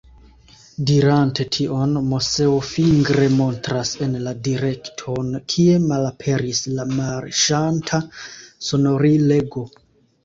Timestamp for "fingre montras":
2.69-3.91